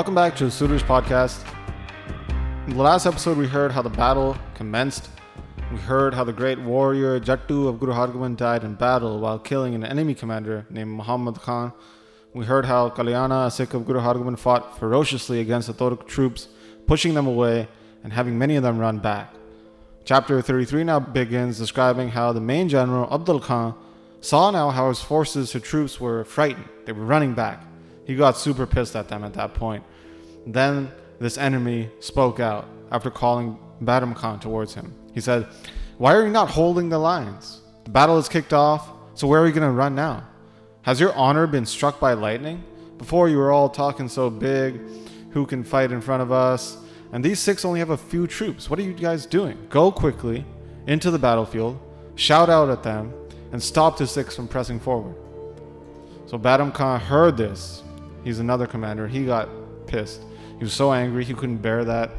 [0.00, 1.44] Welcome back to the Suitors Podcast.
[2.66, 5.10] In the last episode, we heard how the battle commenced.
[5.70, 9.74] We heard how the great warrior Jattu of Guru Hargobind died in battle while killing
[9.74, 11.74] an enemy commander named Muhammad Khan.
[12.32, 16.48] We heard how Kalyana, a Sikh of Guru Hargobind, fought ferociously against the Torak troops,
[16.86, 17.68] pushing them away
[18.02, 19.34] and having many of them run back.
[20.06, 23.74] Chapter 33 now begins describing how the main general, Abdul Khan,
[24.22, 26.70] saw now how his forces, his troops were frightened.
[26.86, 27.66] They were running back.
[28.10, 29.84] He got super pissed at them at that point.
[30.44, 34.92] Then this enemy spoke out after calling Badam Khan towards him.
[35.14, 35.46] He said,
[35.96, 37.60] Why are you not holding the lines?
[37.84, 40.26] The battle is kicked off, so where are you going to run now?
[40.82, 42.64] Has your honor been struck by lightning?
[42.98, 44.80] Before you were all talking so big,
[45.30, 46.78] who can fight in front of us?
[47.12, 48.68] And these Sikhs only have a few troops.
[48.68, 49.56] What are you guys doing?
[49.68, 50.44] Go quickly
[50.88, 51.78] into the battlefield,
[52.16, 53.14] shout out at them,
[53.52, 55.14] and stop the Sikhs from pressing forward.
[56.26, 57.84] So Badam Khan heard this.
[58.24, 59.08] He's another commander.
[59.08, 59.48] He got
[59.86, 60.22] pissed.
[60.58, 62.10] He was so angry he couldn't bear that,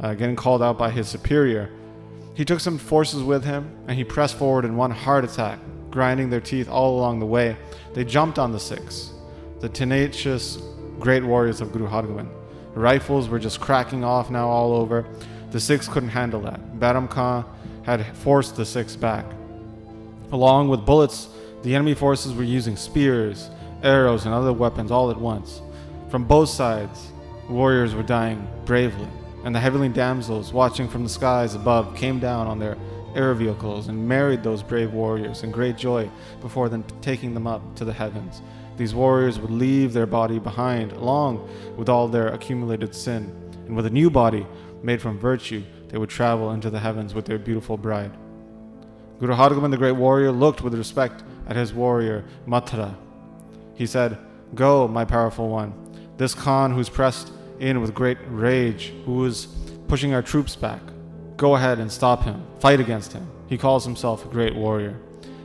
[0.00, 1.70] uh, getting called out by his superior.
[2.34, 5.58] He took some forces with him and he pressed forward in one hard attack,
[5.90, 7.56] grinding their teeth all along the way.
[7.94, 9.10] They jumped on the Sikhs,
[9.60, 10.58] the tenacious
[11.00, 12.28] great warriors of Guru Hargobind.
[12.74, 15.04] Rifles were just cracking off now all over.
[15.50, 16.78] The Sikhs couldn't handle that.
[16.78, 17.44] Badam Khan
[17.82, 19.24] had forced the Sikhs back.
[20.30, 21.28] Along with bullets,
[21.62, 23.50] the enemy forces were using spears,
[23.82, 25.62] arrows, and other weapons all at once.
[26.08, 27.12] From both sides,
[27.48, 29.08] warriors were dying bravely,
[29.44, 32.76] and the heavenly damsels watching from the skies above came down on their
[33.14, 36.08] air vehicles and married those brave warriors in great joy
[36.40, 38.42] before then taking them up to the heavens.
[38.76, 43.30] These warriors would leave their body behind along with all their accumulated sin,
[43.66, 44.46] and with a new body
[44.82, 48.12] made from virtue, they would travel into the heavens with their beautiful bride.
[49.18, 52.94] Guru Hargobind, the great warrior, looked with respect at his warrior, Matra.
[53.80, 54.18] He said,
[54.54, 55.72] Go, my powerful one.
[56.18, 59.46] This Khan who's pressed in with great rage, who is
[59.88, 60.82] pushing our troops back.
[61.38, 62.44] Go ahead and stop him.
[62.58, 63.26] Fight against him.
[63.46, 65.00] He calls himself a great warrior.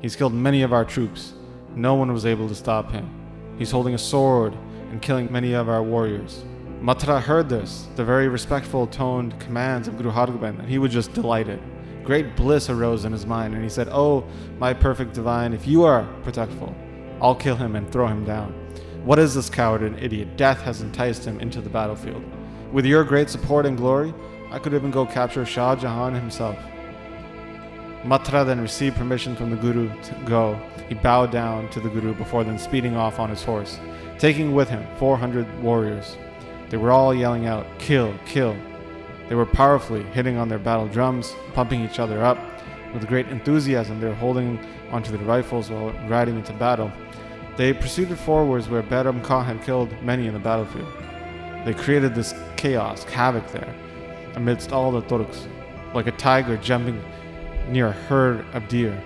[0.00, 1.32] He's killed many of our troops.
[1.74, 3.10] No one was able to stop him.
[3.58, 4.54] He's holding a sword
[4.92, 6.44] and killing many of our warriors.
[6.80, 11.12] Matra heard this, the very respectful toned commands of Guru Hargobind, and he was just
[11.14, 11.60] delighted.
[12.04, 14.24] Great bliss arose in his mind, and he said, Oh,
[14.60, 16.72] my perfect divine, if you are protectful,
[17.20, 18.52] I'll kill him and throw him down.
[19.04, 20.36] What is this coward and idiot?
[20.36, 22.22] Death has enticed him into the battlefield.
[22.72, 24.14] With your great support and glory,
[24.50, 26.56] I could even go capture Shah Jahan himself.
[28.02, 30.58] Matra then received permission from the Guru to go.
[30.88, 33.78] He bowed down to the Guru before then speeding off on his horse,
[34.18, 36.16] taking with him 400 warriors.
[36.70, 38.56] They were all yelling out, Kill, kill.
[39.28, 42.38] They were powerfully hitting on their battle drums, pumping each other up.
[42.92, 44.58] With great enthusiasm, they were holding
[44.90, 46.90] onto their rifles while riding into battle.
[47.56, 50.92] They proceeded forwards where Badam Khan had killed many in the battlefield.
[51.64, 53.74] They created this chaos, havoc there,
[54.34, 55.46] amidst all the Turks,
[55.94, 57.02] like a tiger jumping
[57.68, 59.00] near a herd of deer.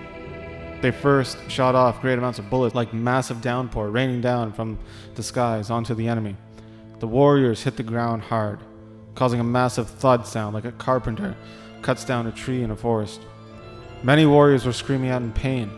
[0.81, 4.77] They first shot off great amounts of bullets, like massive downpour raining down from
[5.15, 6.35] the skies onto the enemy.
[6.99, 8.59] The warriors hit the ground hard,
[9.15, 11.35] causing a massive thud sound like a carpenter
[11.81, 13.21] cuts down a tree in a forest.
[14.03, 15.71] Many warriors were screaming out in pain.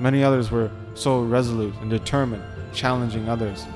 [0.00, 3.66] Many others were so resolute and determined, challenging others.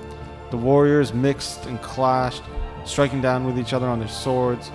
[0.50, 2.42] The warriors mixed and clashed,
[2.84, 4.70] striking down with each other on their swords.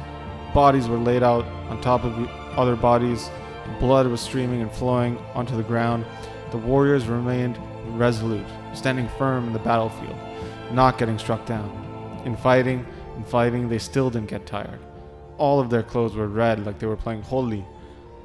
[0.54, 3.30] Bodies were laid out on top of other bodies.
[3.80, 6.06] Blood was streaming and flowing onto the ground.
[6.52, 7.58] The warriors remained
[7.98, 10.16] resolute, standing firm in the battlefield,
[10.72, 12.22] not getting struck down.
[12.26, 14.80] In fighting and fighting, they still didn't get tired.
[15.38, 17.66] All of their clothes were red like they were playing Holi.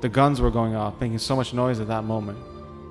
[0.00, 2.38] The guns were going off, making so much noise at that moment.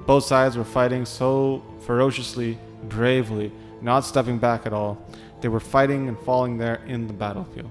[0.05, 3.51] Both sides were fighting so ferociously, bravely,
[3.81, 4.97] not stepping back at all.
[5.41, 7.69] They were fighting and falling there in the battlefield.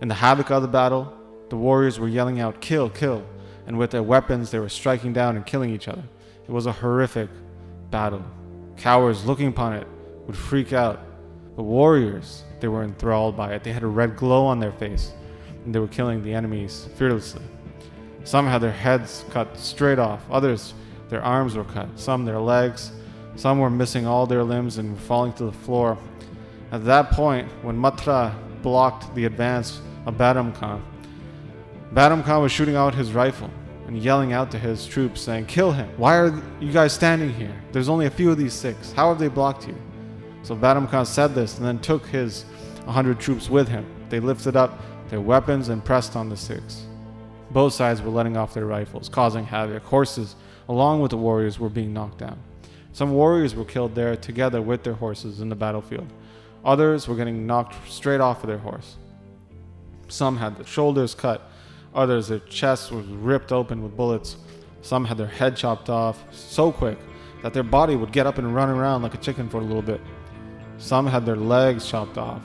[0.00, 1.12] In the havoc of the battle,
[1.50, 3.24] the warriors were yelling out, Kill, kill,
[3.66, 6.02] and with their weapons they were striking down and killing each other.
[6.48, 7.28] It was a horrific
[7.90, 8.24] battle.
[8.76, 9.86] Cowards looking upon it
[10.26, 11.00] would freak out.
[11.56, 13.62] The warriors, they were enthralled by it.
[13.62, 15.12] They had a red glow on their face,
[15.64, 17.42] and they were killing the enemies fearlessly.
[18.24, 20.74] Some had their heads cut straight off, others,
[21.08, 22.92] their arms were cut, some their legs,
[23.36, 25.98] some were missing all their limbs and were falling to the floor.
[26.72, 30.84] At that point, when Matra blocked the advance of Badam Khan,
[31.92, 33.50] Badam Khan was shooting out his rifle
[33.86, 35.88] and yelling out to his troops, saying, Kill him!
[35.96, 37.54] Why are you guys standing here?
[37.72, 38.92] There's only a few of these Sikhs.
[38.92, 39.74] How have they blocked you?
[40.42, 42.44] So Badam Khan said this and then took his
[42.84, 43.84] 100 troops with him.
[44.08, 46.86] They lifted up their weapons and pressed on the Sikhs.
[47.50, 49.82] Both sides were letting off their rifles, causing havoc.
[49.84, 50.36] Horses,
[50.68, 52.38] along with the warriors, were being knocked down.
[52.92, 56.06] Some warriors were killed there together with their horses in the battlefield.
[56.64, 58.96] Others were getting knocked straight off of their horse.
[60.08, 61.50] Some had their shoulders cut,
[61.94, 64.36] others their chests was ripped open with bullets.
[64.82, 66.98] Some had their head chopped off so quick
[67.42, 69.82] that their body would get up and run around like a chicken for a little
[69.82, 70.00] bit.
[70.78, 72.42] Some had their legs chopped off,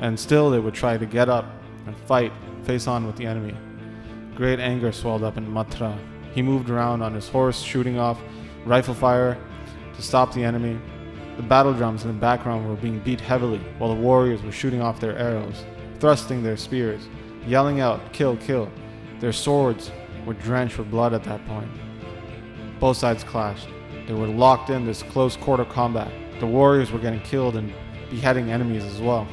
[0.00, 1.46] and still they would try to get up
[1.86, 2.32] and fight
[2.64, 3.56] face on with the enemy.
[4.36, 5.98] Great anger swelled up in Matra.
[6.34, 8.20] He moved around on his horse, shooting off
[8.66, 9.38] rifle fire
[9.94, 10.78] to stop the enemy.
[11.38, 14.82] The battle drums in the background were being beat heavily, while the warriors were shooting
[14.82, 15.64] off their arrows,
[16.00, 17.08] thrusting their spears,
[17.46, 18.70] yelling out, Kill, kill.
[19.20, 19.90] Their swords
[20.26, 21.70] were drenched with blood at that point.
[22.78, 23.68] Both sides clashed.
[24.06, 26.12] They were locked in this close quarter combat.
[26.40, 27.72] The warriors were getting killed and
[28.10, 29.26] beheading enemies as well.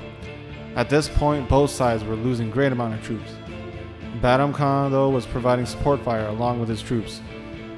[0.77, 3.33] At this point, both sides were losing great amount of troops.
[4.21, 7.21] Badam Khan, though, was providing support fire along with his troops.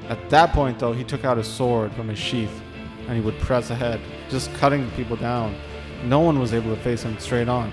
[0.08, 2.62] At that point, though, he took out his sword from his sheath
[3.06, 5.56] and he would press ahead, just cutting people down.
[6.04, 7.72] No one was able to face him straight on.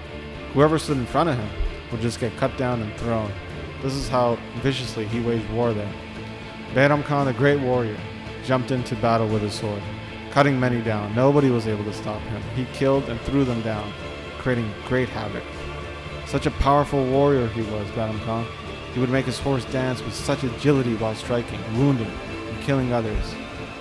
[0.54, 1.50] Whoever stood in front of him
[1.92, 3.32] would just get cut down and thrown.
[3.82, 5.92] This is how viciously he waged war there.
[6.74, 7.98] Bayram Khan, the great warrior,
[8.44, 9.82] jumped into battle with his sword,
[10.32, 11.14] cutting many down.
[11.14, 12.42] Nobody was able to stop him.
[12.56, 13.92] He killed and threw them down,
[14.38, 15.44] creating great havoc.
[16.34, 18.48] Such a powerful warrior he was, Bayram Khan.
[18.96, 22.10] He would make his horse dance with such agility while striking, wounding,
[22.50, 23.36] and killing others.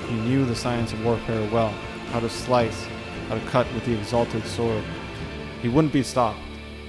[0.06, 1.70] He knew the science of warfare well,
[2.10, 2.86] how to slice,
[3.28, 4.84] how to cut with the exalted sword.
[5.62, 6.40] He wouldn't be stopped,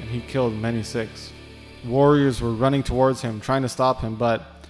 [0.01, 1.31] and he killed many Sikhs.
[1.85, 4.65] Warriors were running towards him, trying to stop him, but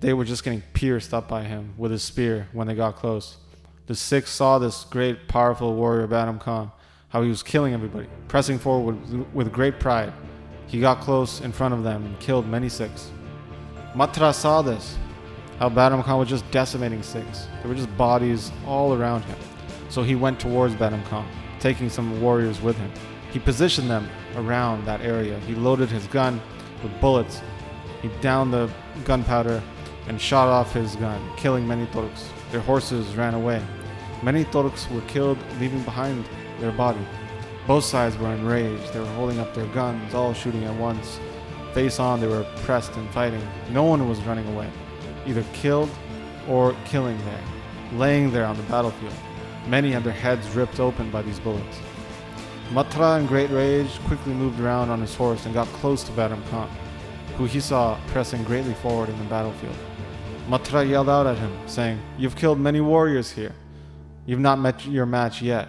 [0.00, 3.36] they were just getting pierced up by him with his spear when they got close.
[3.86, 6.72] The Sikhs saw this great, powerful warrior, Badam Khan,
[7.08, 8.96] how he was killing everybody, pressing forward
[9.34, 10.12] with, great pride.
[10.66, 13.10] He got close in front of them and killed many Sikhs.
[13.94, 14.98] Matra saw this,
[15.58, 17.48] how Badam Khan was just decimating Sikhs.
[17.62, 19.38] There were just bodies all around him.
[19.88, 21.26] So he went towards Badam Khan,
[21.60, 22.92] taking some warriors with him.
[23.32, 25.38] He positioned them around that area.
[25.40, 26.40] He loaded his gun
[26.82, 27.40] with bullets.
[28.02, 28.70] He downed the
[29.04, 29.62] gunpowder
[30.08, 32.30] and shot off his gun, killing many Turks.
[32.52, 33.62] Their horses ran away.
[34.22, 36.24] Many Turks were killed, leaving behind
[36.60, 37.04] their body.
[37.66, 38.92] Both sides were enraged.
[38.92, 41.20] They were holding up their guns, all shooting at once.
[41.74, 43.46] Face on, they were pressed and fighting.
[43.70, 44.70] No one was running away,
[45.26, 45.90] either killed
[46.48, 47.44] or killing there,
[47.92, 49.12] laying there on the battlefield.
[49.66, 51.78] Many had their heads ripped open by these bullets.
[52.70, 56.42] Matra, in great rage, quickly moved around on his horse and got close to Badam
[56.48, 56.70] Khan,
[57.36, 59.76] who he saw pressing greatly forward in the battlefield.
[60.48, 63.54] Matra yelled out at him, saying, You've killed many warriors here.
[64.24, 65.68] You've not met your match yet.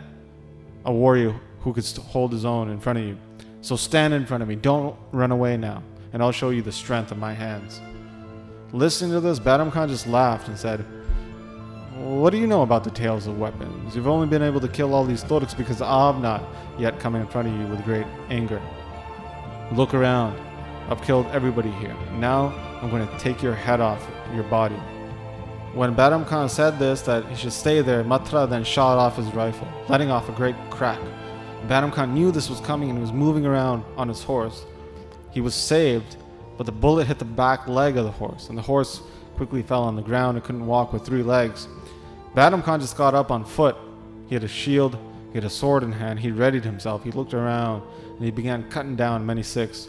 [0.86, 3.18] A warrior who could hold his own in front of you.
[3.62, 4.56] So stand in front of me.
[4.56, 5.84] Don't run away now,
[6.14, 7.82] and I'll show you the strength of my hands.
[8.72, 10.86] Listening to this, Badam Khan just laughed and said,
[12.00, 13.94] what do you know about the tales of weapons?
[13.94, 16.42] You've only been able to kill all these Turks because I've not
[16.78, 18.62] yet come in front of you with great anger.
[19.74, 20.40] Look around.
[20.90, 21.94] I've killed everybody here.
[22.14, 24.02] Now I'm going to take your head off
[24.34, 24.80] your body.
[25.74, 29.28] When Badam Khan said this, that he should stay there, Matra then shot off his
[29.36, 31.00] rifle, letting off a great crack.
[31.68, 34.66] Badam Khan knew this was coming and he was moving around on his horse.
[35.32, 36.18] He was saved,
[36.58, 39.02] but the bullet hit the back leg of the horse, and the horse
[39.38, 41.68] quickly fell on the ground and couldn't walk with three legs.
[42.36, 43.76] Badam Khan just got up on foot.
[44.28, 44.98] He had a shield,
[45.32, 47.84] he had a sword in hand, he readied himself, he looked around,
[48.16, 49.88] and he began cutting down many Sikhs.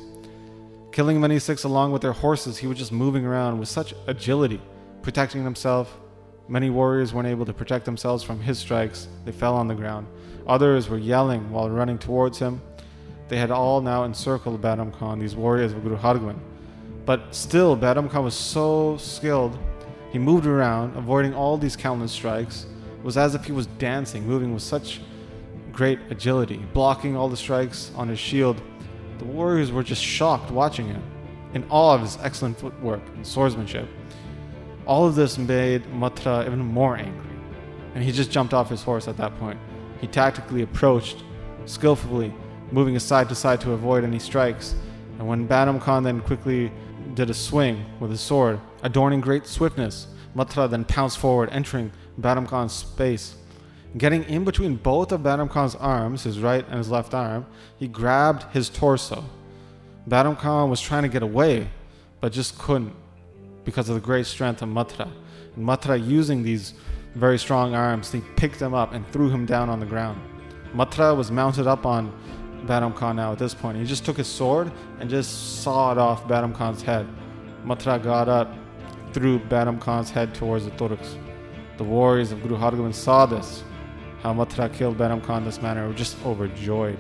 [0.93, 4.61] Killing many Sikhs along with their horses, he was just moving around with such agility,
[5.03, 5.91] protecting themselves,
[6.51, 10.09] Many warriors weren't able to protect themselves from his strikes, they fell on the ground.
[10.49, 12.61] Others were yelling while running towards him.
[13.29, 16.41] They had all now encircled Badam Khan, these warriors of Guru Hargobind.
[17.07, 19.57] But still, Badam Khan was so skilled
[20.11, 22.67] he moved around, avoiding all these countless strikes.
[22.99, 25.01] It was as if he was dancing, moving with such
[25.71, 28.61] great agility, blocking all the strikes on his shield.
[29.19, 31.03] The warriors were just shocked watching him,
[31.55, 33.89] in awe of his excellent footwork and swordsmanship.
[34.87, 37.37] All of this made Matra even more angry,
[37.95, 39.59] and he just jumped off his horse at that point.
[40.01, 41.23] He tactically approached,
[41.67, 42.33] skillfully,
[42.73, 44.75] moving aside to side to avoid any strikes.
[45.19, 46.73] And when Badam Khan then quickly
[47.15, 50.07] did a swing with his sword, adorning great swiftness.
[50.35, 53.35] Matra then pounced forward, entering Badam Khan's space.
[53.99, 57.47] Getting in between both of Badam Khan's arms, his right and his left arm,
[57.77, 59.25] he grabbed his torso.
[60.09, 61.69] Badam Khan was trying to get away,
[62.21, 62.95] but just couldn't
[63.65, 65.11] because of the great strength of Matra.
[65.57, 66.75] And Matra, using these
[67.15, 70.21] very strong arms, he picked him up and threw him down on the ground.
[70.75, 72.13] Matra was mounted up on
[72.67, 73.79] Badam Khan now at this point.
[73.79, 77.07] He just took his sword and just sawed off Badam Khan's head.
[77.65, 78.55] Matra got up,
[79.13, 81.17] threw Badam Khan's head towards the Turks.
[81.79, 83.65] The warriors of Guru Hargobind saw this.
[84.23, 86.99] how Matra killed Badam Khan this manner were just overjoyed.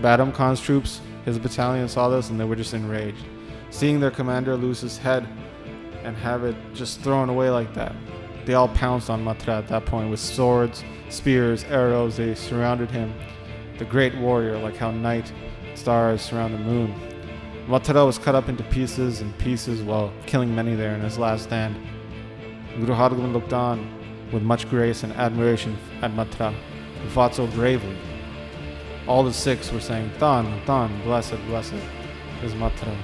[0.00, 3.24] Badam Khan's troops, his battalion, saw this and they were just enraged.
[3.70, 5.28] Seeing their commander lose his head
[6.02, 7.94] and have it just thrown away like that,
[8.44, 12.16] they all pounced on Matra at that point with swords, spears, arrows.
[12.16, 13.12] They surrounded him,
[13.78, 15.32] the great warrior, like how night
[15.74, 16.94] stars surround the moon.
[17.66, 21.44] Matra was cut up into pieces and pieces while killing many there in his last
[21.44, 21.76] stand.
[22.78, 23.90] Guru Hargobind looked on
[24.32, 26.54] with much grace and admiration at Matra,
[27.02, 27.96] who fought so bravely.
[29.08, 31.74] All the Sikhs were saying, Dhan, Dhan, blessed, blessed
[32.42, 32.96] is Mathura.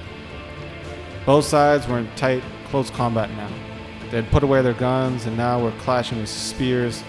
[1.24, 3.48] Both sides were in tight, close combat now.
[4.10, 7.04] They had put away their guns and now were clashing with spears,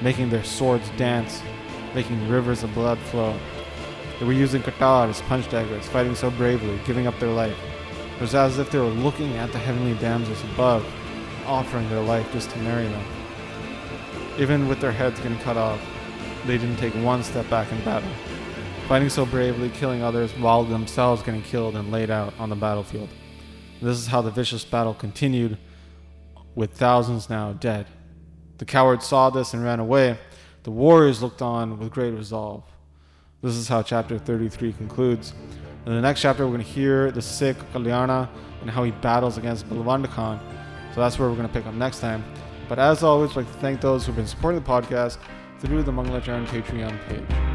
[0.00, 1.42] making their swords dance,
[1.94, 3.38] making rivers of blood flow.
[4.18, 7.56] They were using katars, punch daggers, fighting so bravely, giving up their life.
[8.16, 10.84] It was as if they were looking at the heavenly damsels above,
[11.46, 13.04] offering their life just to marry them.
[14.38, 15.80] Even with their heads getting cut off,
[16.46, 18.10] they didn't take one step back in battle,
[18.88, 23.10] fighting so bravely, killing others while themselves getting killed and laid out on the battlefield.
[23.80, 25.56] This is how the vicious battle continued,
[26.54, 27.86] with thousands now dead.
[28.58, 30.18] The cowards saw this and ran away.
[30.64, 32.64] The warriors looked on with great resolve.
[33.40, 35.32] This is how chapter 33 concludes.
[35.86, 38.28] In the next chapter, we're going to hear the Sikh Kalyana
[38.60, 40.40] and how he battles against Balwand Khan.
[40.92, 42.24] So that's where we're going to pick up next time.
[42.68, 45.18] But as always, I'd like to thank those who've been supporting the podcast
[45.60, 47.47] through the Mangalacharan Patreon page.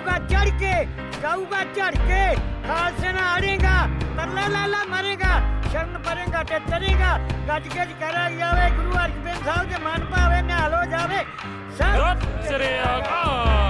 [0.00, 0.74] जाऊँगा चढ़ के
[1.20, 2.22] जाऊँगा चढ़ के
[2.64, 3.76] खालसेना हरेगा
[4.16, 5.32] तरला लाला मरेगा,
[5.72, 7.10] शरण परेगा ते तरेगा
[7.48, 11.20] गज गज करा जावे गुरु अर्जन साहब के मन पावे ना हलो जावे।
[11.76, 12.16] सब
[12.48, 13.69] श्री अकाल